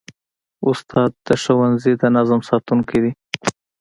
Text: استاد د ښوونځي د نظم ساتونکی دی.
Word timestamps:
استاد 0.69 1.11
د 1.27 1.29
ښوونځي 1.41 1.93
د 2.01 2.03
نظم 2.15 2.39
ساتونکی 2.49 2.97
دی. 3.03 3.11